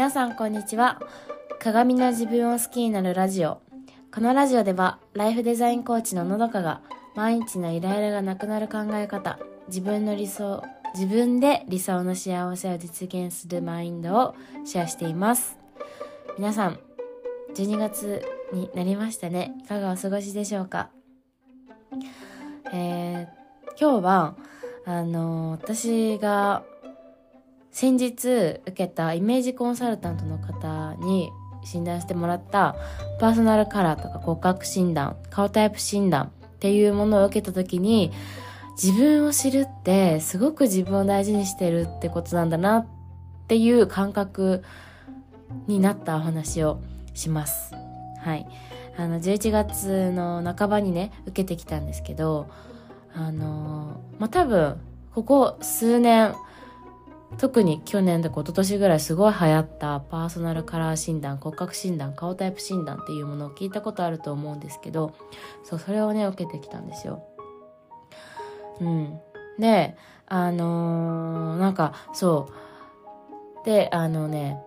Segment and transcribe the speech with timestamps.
[0.00, 0.98] 皆さんこんにちは。
[1.58, 3.60] 鏡の自分を好きになるラジオ。
[4.10, 6.80] このラジオではライフデザインコーチののどかが
[7.14, 10.64] 毎日のイライラがなくなる考え方自分の理想
[10.94, 15.58] 自分で理想の幸せを実現するマインドをシェアしています。
[16.38, 16.80] 皆さん
[17.54, 19.52] 12月になりましたね。
[19.62, 20.88] いかがお過ごしでしょうか？
[22.72, 24.34] えー、今日は
[24.86, 26.62] あの私が
[27.70, 31.30] 先日受けたイメージコンサルタントの方に
[31.64, 32.76] 診断してもらった
[33.20, 38.12] パーソナルカラーとか骨格診断、顔タイプ診断っていうものを受けた時に
[38.82, 42.86] 自分を知るってすごく自分を大事にしてるってことなんだなっ
[43.46, 44.64] ていう感覚
[45.66, 46.80] になったお話を
[47.14, 47.74] します。
[48.20, 48.46] はい。
[48.96, 52.48] あの、11月の半ばにね、受けてきたんですけど、
[53.14, 54.76] あのまあ、多分、
[55.14, 56.34] ここ数年、
[57.38, 65.14] 特に去年とか一昨年ぐらいすごい流行ったパーソナルカラー診断、骨格診断、顔タイプ診断っていうものを聞いたことあると思うんですけど、
[65.64, 67.22] そう、それをね、受けてきたんですよ。
[68.80, 69.20] うん。
[69.58, 72.48] で、あのー、なんか、そ
[73.62, 73.66] う。
[73.66, 74.58] で、あのね、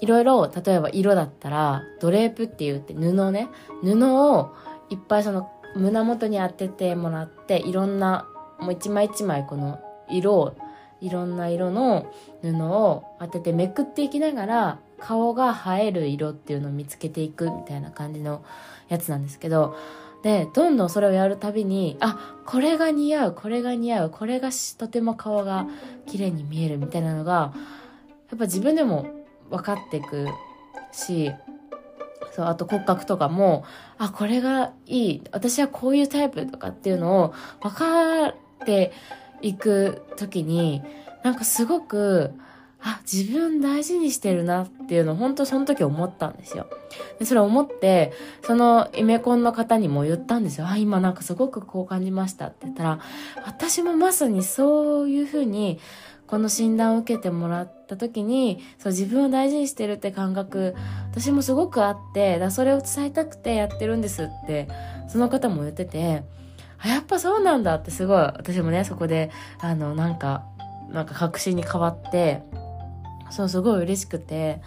[0.00, 3.48] いろいろ、例えば色だったら、ドレープって言って布ね、
[3.82, 4.54] 布を
[4.90, 8.26] いっぱいその胸元に当ててもらって、いろんな、
[8.58, 10.54] もう一枚一枚この色を
[11.00, 18.44] いろんな色の布を当ててめくっていきながら顔が映える色っていうのを見つけていくみたいな感じの
[18.88, 19.76] やつなんですけど
[20.22, 25.66] でどんどんそれをやるたびにあこれが似合うこれが似合うこれがとても顔が
[26.06, 27.52] 綺麗に見えるみたいなのが
[28.30, 29.06] やっぱ自分でも
[29.50, 30.26] 分かっていく
[30.92, 31.30] し
[32.32, 33.64] そうあと骨格とかも
[33.96, 38.34] あこれがいい私はこういうタイプとかっていうのを分かっ
[38.66, 38.92] て
[39.42, 40.82] 行く時に、
[41.22, 42.32] なんかすごく、
[42.80, 46.68] あ、自分大事にしてるなっていうのを本当その時思ったんですよ。
[47.18, 48.12] で、それ思って、
[48.42, 50.68] そのイメコンの方にも言ったんですよ。
[50.68, 53.00] あ、今なんかすごくこう感じましたって言ったら、
[53.44, 55.80] 私もまさにそういうふうに、
[56.28, 60.74] この診断を受けてもらった時に、そう自分を大事にしてるって感覚、
[61.10, 64.68] 私もすごくあって、だそれを伝えたくてやってるんですって、
[65.08, 66.22] その方も言ってて、
[66.80, 69.30] あ、やっぱそうなんだってすごい、私もね、そこで、
[69.60, 70.44] あの、なんか、
[70.90, 72.42] なんか確信に変わって、
[73.30, 74.62] そう、すごい嬉しくて、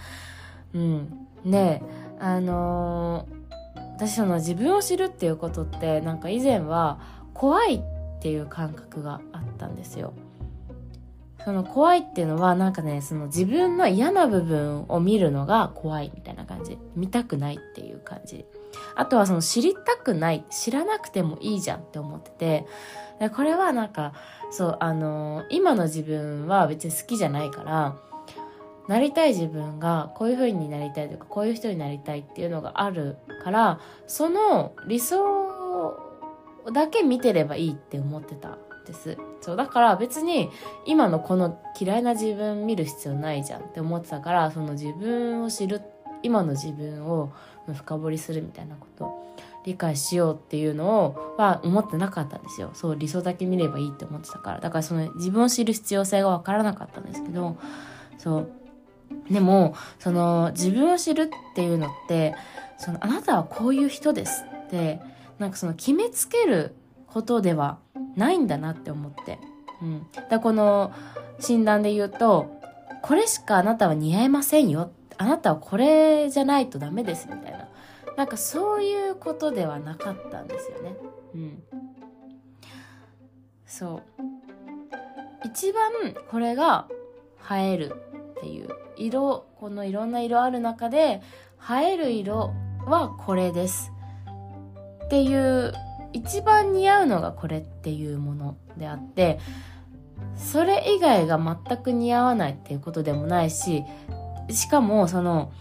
[0.74, 1.28] うん。
[1.46, 1.82] で、
[2.20, 3.42] あのー、
[3.96, 7.00] 私その自分を知るっていうことって、なんか以前は
[7.34, 7.82] 怖いっ
[8.22, 10.14] ていう感覚があったんですよ。
[11.44, 16.78] その怖いっていうのはなんかね、その自分の嫌な部分を見るのが怖いみたいな感じ。
[16.96, 18.46] 見たくないっていう感じ。
[18.96, 22.66] あとはその知りたくない、知らなくてもいいじゃんって思ってて、
[23.30, 24.14] これはなんか、
[24.52, 27.96] そう、あのー、今の自分は別に好きじゃないから、
[28.88, 35.98] なりたい自分がこういう風になりたいとか、こういう人になりたいっていうのがあるから、その理想
[36.74, 39.18] だけ見てればいいって思ってたです。
[39.42, 40.50] そう、だから別に
[40.86, 45.82] 今のこの嫌いな自分見る必要ないじゃんって思ってたから、その自分を知る、
[46.24, 47.32] 今の自分を
[47.68, 49.36] 深掘りするみたいなこと
[49.66, 52.72] 理解しようっていうのをは思ってなかったんですよ。
[52.74, 54.60] そう理想だけ見ればいいって思ってたから。
[54.60, 57.58] だからその自分を知る必要性がわからなかったんですけど、
[58.18, 58.52] そう。
[59.30, 62.34] でも、その自分を知るっていうのって、
[62.78, 65.00] そのあなたはこういう人ですって、
[65.38, 66.76] なんかその決めつける
[67.08, 67.78] ことでは
[68.16, 69.40] ないんだなって思って。
[69.82, 70.08] うん。
[70.30, 70.92] だこの
[71.40, 72.60] 診断で言うと、
[73.02, 74.92] これしかあなたは似合いませんよ。
[75.18, 77.68] あなたはこれじゃないとダメですみたいな。
[78.18, 80.96] なんかそういうことではなかったんですよね。
[81.34, 81.64] うん。
[83.66, 84.02] そう。
[85.46, 85.92] 一番
[86.30, 86.88] これが
[87.52, 87.96] 映える
[88.38, 91.22] っていう色、このいろんな色ある中で
[91.70, 92.54] 映える色
[92.86, 93.92] はこれです。
[95.06, 95.74] っていう
[96.14, 99.40] 一番似合うのがこれっていうものであって
[100.36, 103.84] それ以外が全く似合わないっていうことでもないし
[104.54, 105.52] しかもその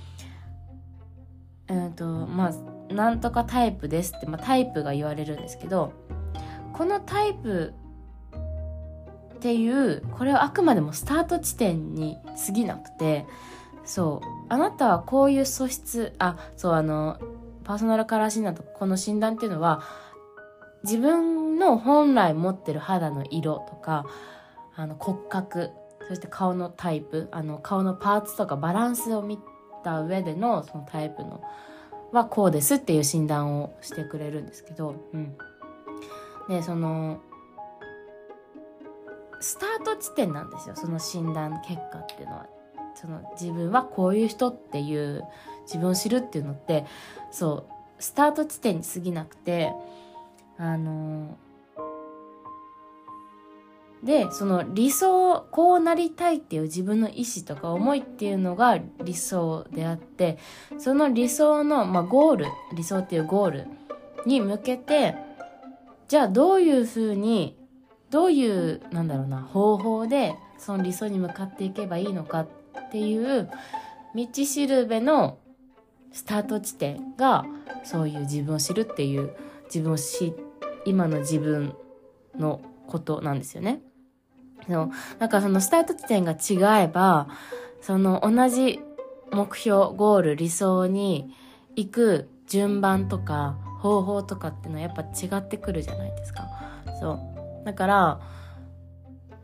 [1.69, 5.93] えっ、とまあなんとかタイプですって、まあ、タイプが言われるんですけど
[6.73, 7.73] このタイプ
[9.37, 13.27] っていうこれはあくまでもスタート地点に過ぎなくて
[13.85, 17.19] そうあなたはこういう素質あそうあの
[17.65, 19.83] パーソナルカラー診断とこの診断っていうのは
[20.83, 24.07] 自分の本来持ってる肌の色とか
[24.75, 25.71] あの骨格
[26.11, 29.39] そして顔のタイプあの顔のパーツとかバランスを見
[29.85, 31.41] た上でのそのタイプの
[32.11, 35.37] はこうですっていう診断をしてくれるんですけど、うん、
[36.49, 37.21] でその
[39.39, 42.47] スタート地点なんですよその診断結果っていうのは。
[42.97, 45.23] その自分はこういう人っていう
[45.63, 46.85] 自分を知るっていうのって
[47.31, 49.73] そうスタート地点に過ぎなくて
[50.59, 51.39] あの
[54.03, 60.39] でその理想こうなりたいっていう自分の意志とか思いっていうのが理想であって
[60.79, 63.67] その理想の、まあ、ゴール理想っていうゴール
[64.27, 65.15] に向けて
[66.09, 67.57] じゃあどういうふうに
[68.11, 72.49] どういうなんだろうな方法でその理想に向かっていけばいいのかっ
[72.91, 73.51] ていう
[74.15, 75.39] 道しるべの
[76.13, 77.45] スタート地点が
[77.85, 79.37] そういう自分を知るっていう
[79.67, 80.35] 自分を知
[80.85, 81.75] 今の自分
[82.37, 83.81] のことなんですよね。
[84.71, 87.29] そうだからそのスタート地点が違えば
[87.81, 88.81] その同じ
[89.33, 91.35] 目標ゴール理想に
[91.77, 96.49] 行く順番とか方法とかってのはやっぱ違ってくるじゃないですか。
[97.01, 97.13] そ
[97.63, 98.21] うだから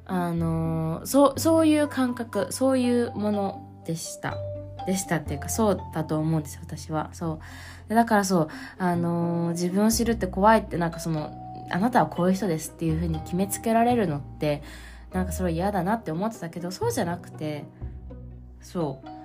[0.05, 4.37] あのー、そうそういう感覚そういうものでした。
[4.87, 7.40] でしたっていうかそうだと思うんですよ私はそ
[7.88, 11.32] うだからそうあのー、自分を知るって怖いってなんかその
[11.70, 14.62] あなたはこういう人ですっていう風に決めつけられるのって
[15.12, 17.64] なんかそれ嫌だなって思ってたけどそうじゃなくて
[18.61, 19.17] そう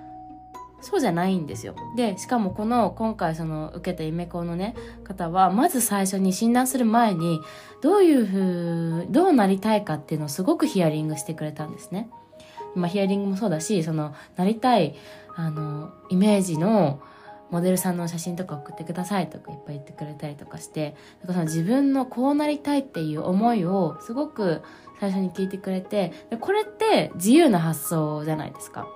[0.82, 1.76] そうじゃないんですよ。
[1.96, 4.74] で、しかもこの今回その受けたイメコのね、
[5.04, 7.40] 方は、まず最初に診断する前に、
[7.80, 12.10] どういうふう、どうなりたいかっていうのをすごくヒアリングしてくれたんですね。
[12.74, 14.96] まあヒアリングもそうだし、その、なりたい、
[15.36, 17.00] あの、イメージの、
[17.52, 24.62] モデルさんの写真とか送ってくださいとかいっぱい言ってくれたりとかして、だからその自分のこうなりたいっていう思いをすごく
[24.98, 28.88] 最初に聞いてくれて、これって自由な発想じゃないですか。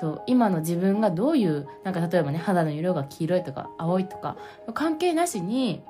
[0.00, 4.36] そう、今の自分がどういう、なんか例えばね、肌の色が黄色いとか青いとか、
[4.74, 5.82] 関係なしに、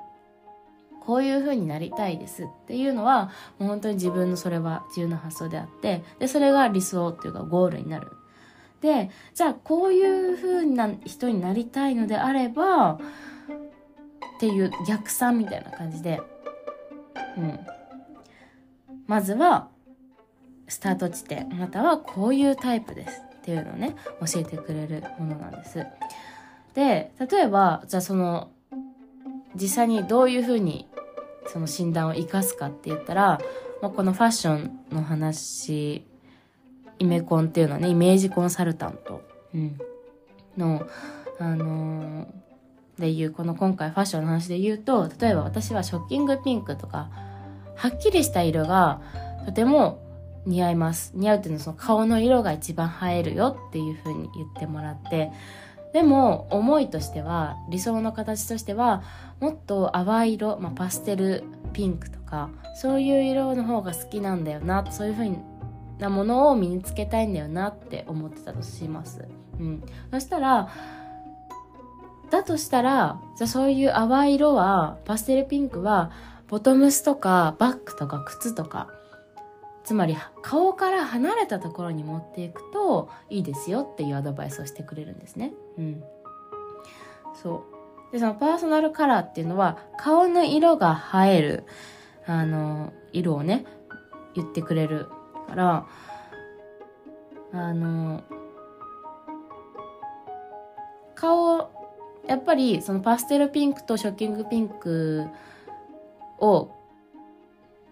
[1.05, 3.29] こういう風になりたいですっていうのは、
[3.59, 8.11] もう本当に自分のそれは自由な発想であって、で、それが理想っていうかゴールになる
[8.85, 12.99] でじゃあこういう風な人になりたいのであればっ
[14.39, 16.21] ていう逆算みたいな感じで、
[17.35, 17.59] うん、
[19.07, 19.69] まずは
[20.67, 25.83] スタート地点あなたはこういうタイプですっていうのをね教えてくれるものなんです。
[26.75, 28.51] で例えばじゃあその
[29.55, 30.87] 実際にどういうふうに
[31.47, 33.39] その診断を生かすかって言ったら、
[33.81, 36.05] まあ、このファッションの話
[36.99, 39.21] イメコンっていうのはね、イメージコンサルタント、
[39.53, 39.77] うん、
[40.57, 40.87] の、
[41.39, 47.09] あのー、でいう、この今回ファッションの話で言うと、例えば私はショッキングピンクとか、
[47.75, 49.01] はっきりした色が
[49.45, 50.01] とても
[50.45, 51.11] 似合います。
[51.15, 55.31] 似合うっていうのはその顔の色が一番映えるよっていう風に言ってもらって、
[55.95, 59.01] でも思いとしては理想の形としては
[59.39, 65.37] もっと淡い色、まあ、パステルピンクとかそういう色の方が好きなんだよなそういう風に
[65.99, 69.27] なものを身につけたいんだよなって思ってたとします。
[69.59, 69.83] うん。
[70.11, 70.69] そしたら、
[72.29, 76.11] だとしたら、じゃあそういう淡い色は、パステルピンクは、
[76.47, 78.89] ボトムスとかバッグとか靴とか、
[79.83, 85.53] つまり顔から離れたところに持っていくといいですよっていうアドバイスをしてくれるんですね。
[85.77, 86.03] うん。
[87.41, 87.63] そ
[88.09, 88.11] う。
[88.11, 91.65] で、そのパーソナルカラーっていうのは、顔の色が映える、
[92.25, 93.65] あの、色をね、
[94.33, 95.09] 言ってくれる
[95.45, 95.85] から
[97.53, 98.23] あの
[101.15, 101.71] 顔
[102.27, 105.27] やっぱりそのパステルピンクとショッキングピンク
[106.39, 106.69] を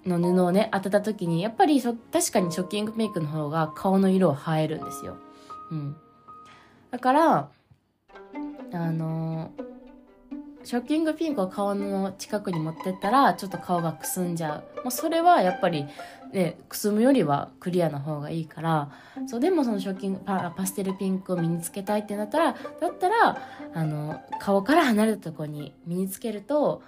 [0.06, 2.02] の布をね当てた時にやっぱり確
[2.32, 5.18] かにショッキングピンクの方が顔の色を映えるんですよ。
[5.72, 5.96] うん、
[6.92, 7.50] だから
[8.74, 9.52] あの
[10.64, 14.84] ショッキングピンクを顔の近くに持ってったらちょっと顔がくすんじゃう。
[14.84, 15.86] もうそれはやっぱり
[16.32, 18.90] でくすむよりはクリアな方がいいから
[19.28, 23.38] そうでもそのショッキングパパステルピンクを身につけたいってなったらだったら
[23.74, 26.82] あの顔から離れたとこに身につけると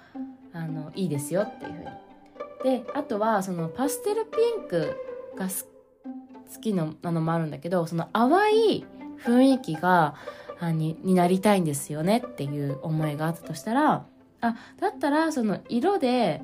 [0.51, 2.81] あのいいですよっていうふうに。
[2.81, 4.95] であとはそのパステルピンク
[5.37, 8.85] が好きなのもあるんだけどその淡い
[9.23, 10.15] 雰囲気が
[10.59, 14.05] あにになりたいんですよねっていう思いがあったとしたら
[14.41, 16.41] あだったらその色で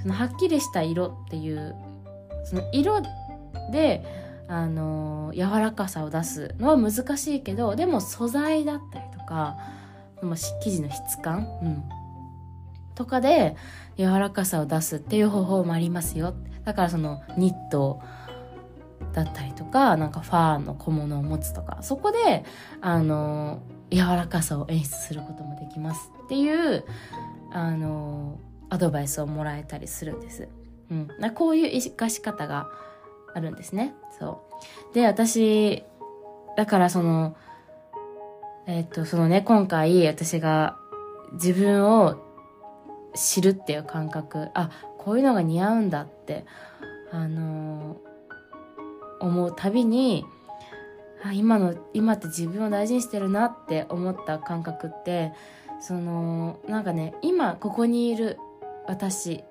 [0.00, 1.74] そのはっきりした色っていう
[2.44, 3.02] その色
[3.70, 4.04] で
[4.48, 9.56] あの柔らかさを出すのは難しいけどでも素材だったりとか
[10.22, 10.36] 生
[10.70, 11.84] 地の質感、うん、
[12.94, 13.56] とかで
[13.96, 16.34] 柔らかさを出すっていう方法もありますよ。
[16.64, 18.00] だからそのニット
[19.12, 22.44] だったりとかなんかファーの小物を持つとかそこで
[22.80, 26.84] あの柔らかさを演出することもできますっていう
[27.52, 28.38] あの
[28.70, 30.48] アドバイスをもらえたりするんです。
[30.90, 32.68] うん、こういう生かし方が
[33.34, 33.94] あるんですね。
[34.18, 34.42] そ
[34.90, 35.84] うで私
[36.56, 37.36] だからその、
[38.66, 40.76] えっ、と、そのね、今回私が
[41.32, 42.22] 自分を
[43.14, 46.44] 知るっていう感覚、あ、こういうのが似合うんだって、
[47.10, 47.96] あの、
[49.22, 50.24] 思うたびに、
[51.24, 55.32] あ今の、今って自分を大事にしてるなって思った感覚って、
[55.80, 58.38] その、なんかね、今ここにいる
[58.86, 59.44] 私、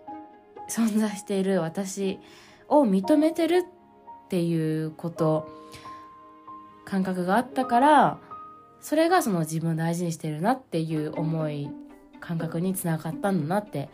[0.69, 2.19] 存在している私
[2.67, 3.65] を認めてる
[4.25, 5.49] っていうこと、
[6.85, 8.17] 感覚があったから、
[8.81, 11.69] それがその自分を大事にしてるなっていう思い
[12.19, 13.89] 感覚につながったんだなって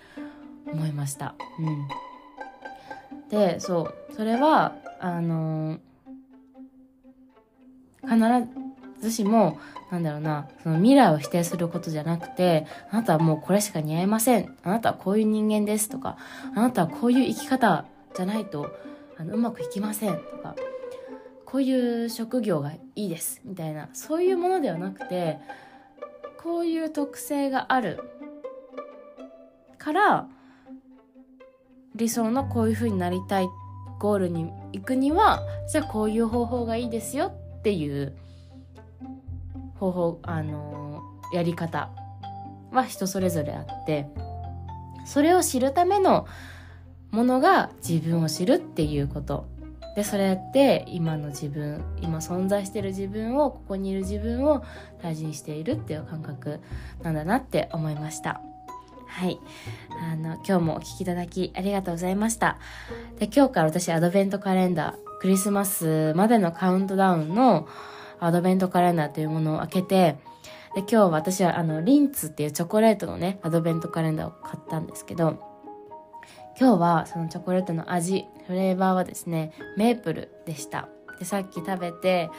[0.66, 1.36] 思いました。
[1.60, 5.80] うん、でそうそれはあの、
[8.04, 8.16] 必
[9.02, 9.60] ずしも
[9.92, 14.56] なんだろうなその未来を否定することじゃなくてあなたはもうこれしか似合いません。
[14.64, 16.18] あなたはこういう人間ですとか
[16.56, 17.86] あなたはこういう生き方
[18.16, 18.76] じゃないと
[19.18, 20.56] あのうまくいきませんとか
[21.46, 25.38] こういう職業がいいですみたいなそういうものではなくて
[26.44, 28.00] こういう特性がある
[29.78, 30.28] から
[31.96, 33.48] 理想のこういう風になりたい
[34.00, 38.16] ゴールに行くにはじゃあこういう方法がいいですよっていう
[39.76, 41.02] 方法あの
[41.34, 41.90] やり方
[42.72, 44.08] は人それぞれあって
[45.06, 46.28] それを知るための
[47.12, 49.48] ものが自分を知るっていうこと。
[49.96, 54.64] でそれって今の自分今存在してる自分をここにいる自分を
[55.02, 56.60] 大事にしているっていう感覚
[57.02, 58.40] なんだなって思いました。
[59.08, 59.40] はい。
[60.02, 62.58] あの今日もお聴きいただきありがとうございました。
[63.20, 67.68] で今日から私アドベントカレンダークリスマスまでのカウントダウンの
[68.20, 70.18] アドベントカレンダーというものを開けて
[70.76, 75.40] で今日私はあのリンツっていうチョコレートのねアドベントカレンダーを買ったんですけど
[76.60, 80.90] 今日はそのチョコレートの味フレーバーはですねメープルでした。
[81.20, 82.30] でさっき食べて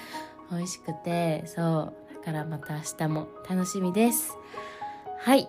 [0.50, 1.94] 美味しくてそう。
[2.24, 4.36] だからまた明日も楽しみです。
[5.20, 5.48] はい、